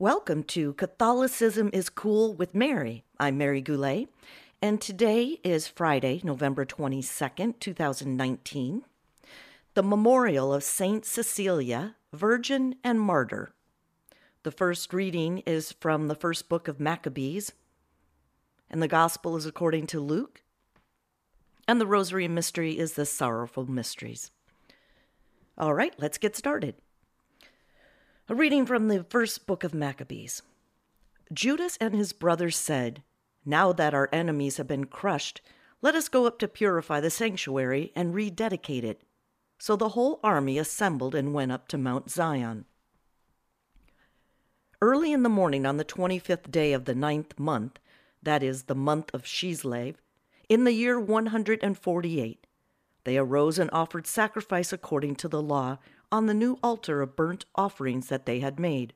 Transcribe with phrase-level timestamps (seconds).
[0.00, 3.04] Welcome to Catholicism is Cool with Mary.
[3.20, 4.08] I'm Mary Goulet,
[4.60, 8.82] and today is Friday, November 22nd, 2019,
[9.74, 13.54] the memorial of Saint Cecilia, Virgin and Martyr.
[14.42, 17.52] The first reading is from the first book of Maccabees,
[18.68, 20.42] and the Gospel is according to Luke,
[21.68, 24.32] and the Rosary Mystery is the Sorrowful Mysteries.
[25.56, 26.74] All right, let's get started.
[28.26, 30.40] A reading from the first book of Maccabees.
[31.30, 33.02] Judas and his brothers said,
[33.44, 35.42] Now that our enemies have been crushed,
[35.82, 39.02] let us go up to purify the sanctuary and rededicate it.
[39.58, 42.64] So the whole army assembled and went up to Mount Zion.
[44.80, 47.78] Early in the morning on the 25th day of the ninth month,
[48.22, 49.96] that is, the month of Chislev,
[50.48, 52.46] in the year 148,
[53.04, 55.76] they arose and offered sacrifice according to the law
[56.14, 58.92] on the new altar of burnt offerings that they had made.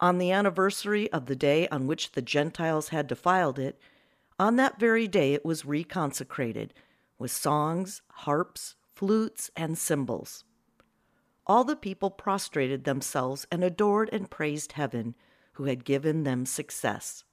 [0.00, 3.78] On the anniversary of the day on which the Gentiles had defiled it,
[4.38, 6.70] on that very day it was reconsecrated
[7.18, 10.44] with songs, harps, flutes, and cymbals.
[11.46, 15.14] All the people prostrated themselves and adored and praised heaven,
[15.52, 17.24] who had given them success.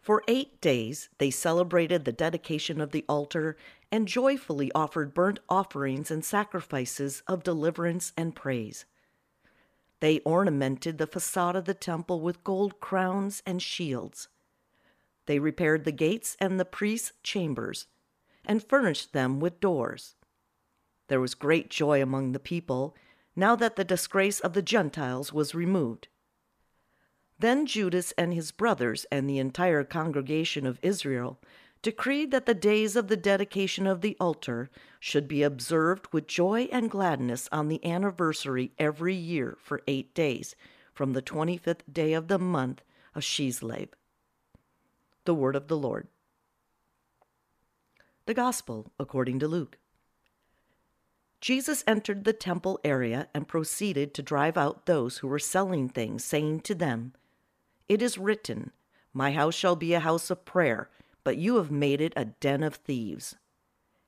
[0.00, 3.56] For eight days they celebrated the dedication of the altar
[3.92, 8.86] and joyfully offered burnt offerings and sacrifices of deliverance and praise.
[10.00, 14.28] They ornamented the facade of the temple with gold crowns and shields.
[15.26, 17.86] They repaired the gates and the priests' chambers
[18.46, 20.16] and furnished them with doors.
[21.08, 22.96] There was great joy among the people
[23.36, 26.08] now that the disgrace of the Gentiles was removed.
[27.40, 31.40] Then Judas and his brothers and the entire congregation of Israel
[31.80, 36.68] decreed that the days of the dedication of the altar should be observed with joy
[36.70, 40.54] and gladness on the anniversary every year for eight days,
[40.92, 42.82] from the 25th day of the month
[43.14, 43.88] of Chislev.
[45.24, 46.08] The Word of the Lord.
[48.26, 49.78] The Gospel according to Luke.
[51.40, 56.22] Jesus entered the temple area and proceeded to drive out those who were selling things,
[56.22, 57.14] saying to them,
[57.90, 58.70] it is written,
[59.12, 60.88] My house shall be a house of prayer,
[61.24, 63.34] but you have made it a den of thieves.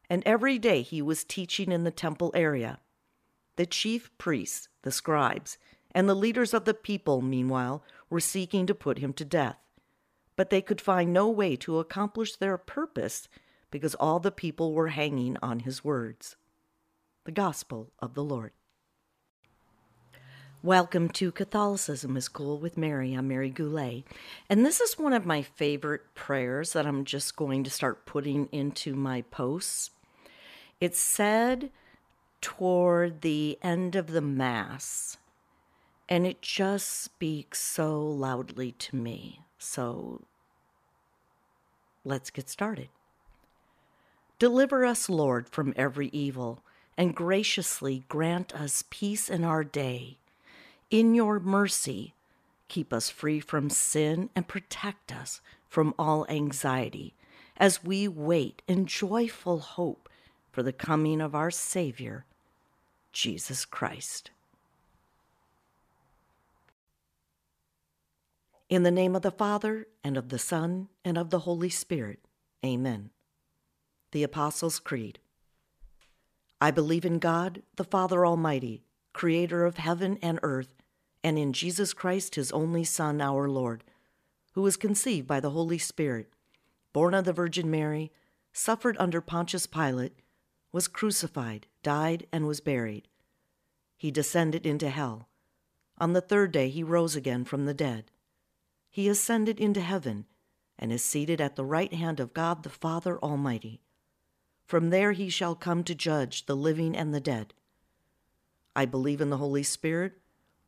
[0.09, 2.79] And every day he was teaching in the temple area.
[3.57, 5.59] The chief priests, the scribes,
[5.91, 9.59] and the leaders of the people, meanwhile, were seeking to put him to death.
[10.37, 13.29] But they could find no way to accomplish their purpose
[13.73, 16.37] because all the people were hanging on his words.
[17.25, 18.53] The Gospel of the Lord.
[20.65, 23.15] Welcome to Catholicism is Cool with Mary.
[23.15, 24.05] I'm Mary Goulet.
[24.49, 28.49] And this is one of my favorite prayers that I'm just going to start putting
[28.53, 29.91] into my posts.
[30.81, 31.73] It's said
[32.41, 35.17] toward the end of the Mass,
[36.09, 39.41] and it just speaks so loudly to me.
[39.59, 40.23] So
[42.05, 42.89] let's get started.
[44.39, 46.63] Deliver us, Lord, from every evil,
[46.97, 50.19] and graciously grant us peace in our day
[50.93, 52.15] in your mercy,
[52.69, 57.15] keep us free from sin and protect us from all anxiety
[57.57, 60.09] as we wait in joyful hope
[60.53, 62.27] for the coming of our Savior,
[63.11, 64.31] Jesus Christ.
[68.69, 72.19] In the name of the Father, and of the Son, and of the Holy Spirit,
[72.65, 73.11] amen.
[74.13, 75.21] The Apostles' Creed.
[76.61, 78.83] I believe in God, the Father Almighty,
[79.15, 80.82] creator of heaven and earth
[81.25, 83.85] and in Jesus Christ, his only Son, our Lord,
[84.53, 86.29] who was conceived by the Holy Spirit,
[86.93, 88.13] born of the Virgin Mary,
[88.53, 90.19] suffered under Pontius Pilate,
[90.73, 93.09] was crucified, died, and was buried.
[93.97, 95.29] He descended into hell.
[95.99, 98.11] On the third day he rose again from the dead.
[98.91, 100.27] He ascended into heaven
[100.79, 103.81] and is seated at the right hand of God the Father Almighty.
[104.65, 107.55] From there he shall come to judge the living and the dead.
[108.75, 110.15] I believe in the Holy Spirit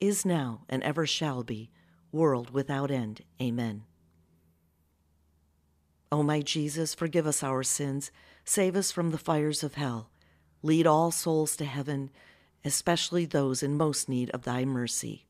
[0.00, 1.70] is now, and ever shall be,
[2.12, 3.22] world without end.
[3.40, 3.84] Amen.
[6.10, 8.10] O my Jesus, forgive us our sins,
[8.44, 10.10] save us from the fires of hell,
[10.62, 12.10] lead all souls to heaven
[12.64, 15.26] especially those in most need of thy mercy.